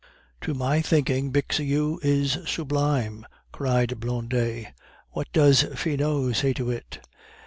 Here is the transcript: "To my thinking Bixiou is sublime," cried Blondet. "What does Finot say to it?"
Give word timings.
"To 0.41 0.55
my 0.55 0.81
thinking 0.81 1.31
Bixiou 1.31 1.99
is 2.01 2.39
sublime," 2.49 3.23
cried 3.51 3.99
Blondet. 3.99 4.73
"What 5.11 5.31
does 5.31 5.61
Finot 5.75 6.35
say 6.37 6.53
to 6.53 6.71
it?" 6.71 7.01